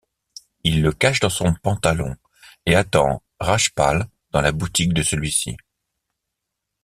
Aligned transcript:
Il 0.63 0.81
le 0.81 0.93
cache 0.93 1.19
dans 1.19 1.29
son 1.29 1.53
pantalon 1.61 2.15
et 2.65 2.73
attend 2.73 3.21
Rajpal 3.39 4.07
dans 4.31 4.41
la 4.41 4.51
boutique 4.51 4.95
de 4.95 5.03
celui-ci. 5.03 5.55